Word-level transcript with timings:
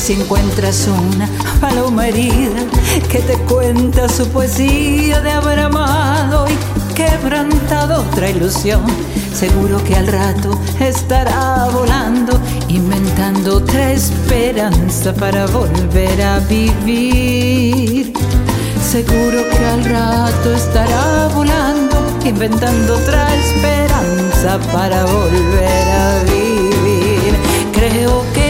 si 0.00 0.14
encuentras 0.14 0.88
una 0.88 1.28
paloma 1.60 2.08
herida 2.08 2.62
que 3.10 3.18
te 3.18 3.34
cuenta 3.40 4.08
su 4.08 4.26
poesía 4.28 5.20
de 5.20 5.30
haber 5.30 5.60
amado 5.60 6.46
y 6.48 6.94
quebrantado 6.94 8.00
otra 8.00 8.30
ilusión, 8.30 8.82
seguro 9.34 9.82
que 9.84 9.94
al 9.94 10.06
rato 10.06 10.58
estará 10.80 11.68
volando, 11.70 12.40
inventando 12.68 13.58
otra 13.58 13.92
esperanza 13.92 15.12
para 15.12 15.44
volver 15.46 16.22
a 16.22 16.38
vivir. 16.40 18.14
Seguro 18.90 19.48
que 19.50 19.66
al 19.66 19.84
rato 19.84 20.54
estará 20.54 21.28
volando, 21.34 21.96
inventando 22.24 22.94
otra 22.94 23.28
esperanza 23.36 24.58
para 24.72 25.04
volver 25.04 25.88
a 25.88 26.22
vivir. 26.24 27.34
Creo 27.74 28.24
que 28.32 28.49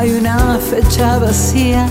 Hay 0.00 0.12
una 0.12 0.58
fecha 0.58 1.18
vacía 1.18 1.86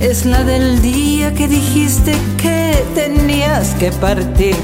es 0.00 0.26
la 0.26 0.42
del 0.42 0.82
día 0.82 1.32
que 1.34 1.46
dijiste 1.46 2.12
que 2.36 2.84
tenías 2.96 3.74
que 3.74 3.92
partir. 3.92 4.56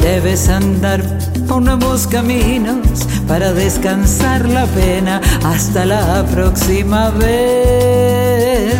Debes 0.00 0.48
andar 0.48 1.04
por 1.46 1.62
nuevos 1.62 2.08
caminos 2.08 3.06
para 3.28 3.52
descansar 3.52 4.48
la 4.48 4.66
pena 4.66 5.20
hasta 5.44 5.84
la 5.84 6.24
próxima 6.32 7.10
vez. 7.10 8.74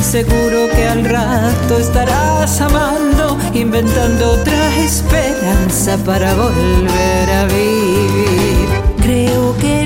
Seguro 0.00 0.68
que 0.72 0.86
al 0.86 1.04
rato 1.04 1.78
estarás 1.78 2.60
amando, 2.60 3.36
inventando 3.54 4.34
otra 4.34 4.76
esperanza 4.76 5.96
para 6.06 6.32
volver 6.34 7.30
a 7.30 7.44
vivir. 7.46 8.68
Creo 9.02 9.56
que 9.58 9.79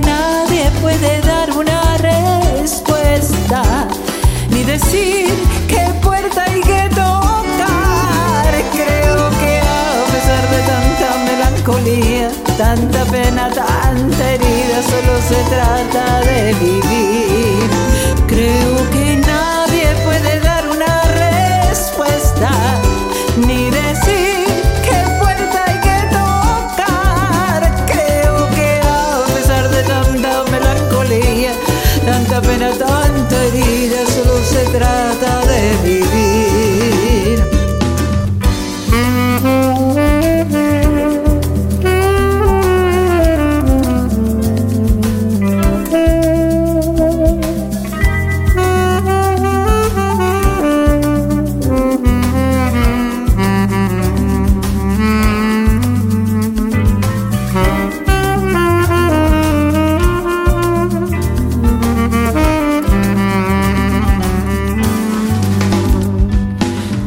ni 4.51 4.65
decir 4.65 5.29
qué 5.69 5.93
puerta 6.03 6.45
hay 6.45 6.61
que 6.61 6.89
tocar. 6.91 8.53
Creo 8.73 9.31
que 9.41 9.53
a 9.61 10.05
pesar 10.13 10.45
de 10.55 10.61
tanta 10.73 11.09
melancolía, 11.29 12.31
tanta 12.57 13.05
pena, 13.05 13.51
tanta 13.51 14.33
herida, 14.33 14.83
solo 14.83 15.15
se 15.29 15.39
trata 15.51 15.64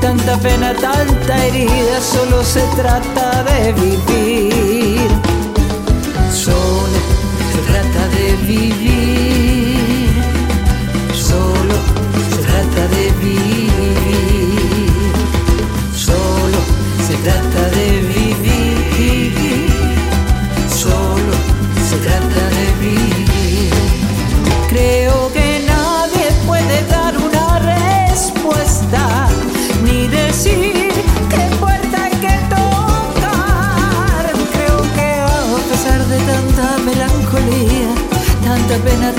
tanta 0.00 0.36
pena, 0.38 0.74
tanta 0.74 1.46
herida, 1.46 2.00
solo 2.00 2.42
se 2.44 2.62
trata 2.76 3.42
de 3.44 3.72
vivir. 3.72 5.10
Solo 6.32 7.00
se 7.52 7.60
trata 7.70 8.08
de 8.16 8.36
vivir. 8.46 8.69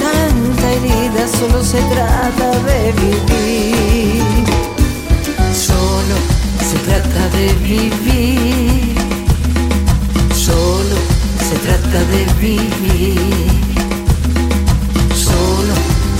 Tanta 0.01 0.65
herida, 0.71 1.27
solo 1.27 1.63
se 1.63 1.81
trata 1.93 2.49
de 2.67 2.91
vivir. 3.01 4.23
Solo 5.53 6.15
se 6.69 6.77
trata 6.87 7.23
de 7.37 7.45
vivir. 7.67 8.95
Solo 10.33 10.97
se 11.47 11.55
trata 11.65 11.99
de 12.13 12.21
vivir. 12.41 13.51
Solo 15.25 15.75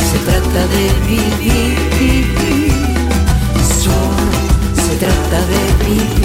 se 0.10 0.18
trata 0.28 0.62
de 0.76 0.86
vivir. 1.08 1.78
Solo 3.84 4.32
se 4.86 4.94
trata 5.04 5.40
de 5.52 5.62
vivir. 5.86 6.21